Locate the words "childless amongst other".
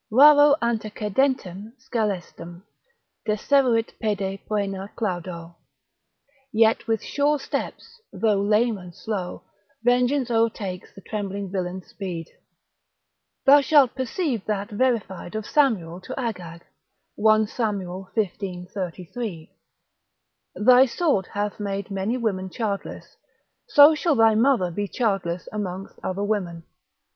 24.87-26.23